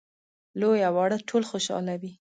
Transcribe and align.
لوی 0.59 0.79
او 0.87 0.93
واړه 0.97 1.17
ټول 1.29 1.43
خوشاله 1.49 1.93
وي. 2.01 2.11